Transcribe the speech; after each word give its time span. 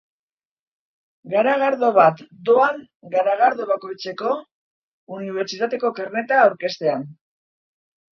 Garagardo 1.33 1.89
bat 1.97 2.23
doan, 2.47 2.79
garagardo 3.15 3.67
bakoitzeko, 3.73 4.31
unibertsitateko 5.19 5.93
karneta 6.01 6.41
aurkeztean. 6.47 7.05